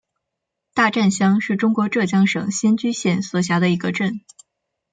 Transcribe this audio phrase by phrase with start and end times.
[0.73, 4.19] 大战乡是中国浙江省仙居县所辖的一个镇。